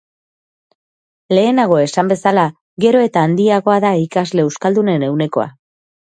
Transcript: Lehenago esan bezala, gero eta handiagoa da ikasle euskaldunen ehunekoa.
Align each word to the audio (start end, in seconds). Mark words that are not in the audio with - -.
Lehenago 1.33 1.75
esan 1.81 2.07
bezala, 2.11 2.45
gero 2.85 3.03
eta 3.09 3.25
handiagoa 3.29 3.75
da 3.83 3.91
ikasle 4.05 4.45
euskaldunen 4.47 5.05
ehunekoa. 5.09 5.47